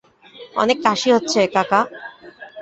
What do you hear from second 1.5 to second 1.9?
কাকা।